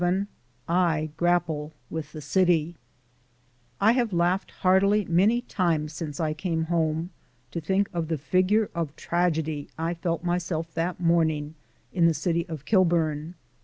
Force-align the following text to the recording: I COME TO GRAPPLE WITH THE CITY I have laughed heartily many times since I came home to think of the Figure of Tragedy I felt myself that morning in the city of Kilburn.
I 0.01 0.03
COME 0.03 1.07
TO 1.09 1.13
GRAPPLE 1.17 1.73
WITH 1.91 2.11
THE 2.13 2.21
CITY 2.21 2.75
I 3.79 3.91
have 3.91 4.11
laughed 4.11 4.49
heartily 4.49 5.05
many 5.05 5.41
times 5.41 5.93
since 5.93 6.19
I 6.19 6.33
came 6.33 6.63
home 6.63 7.11
to 7.51 7.61
think 7.61 7.87
of 7.93 8.07
the 8.07 8.17
Figure 8.17 8.71
of 8.73 8.95
Tragedy 8.95 9.69
I 9.77 9.93
felt 9.93 10.23
myself 10.23 10.73
that 10.73 10.99
morning 10.99 11.53
in 11.93 12.07
the 12.07 12.15
city 12.15 12.47
of 12.49 12.65
Kilburn. 12.65 13.35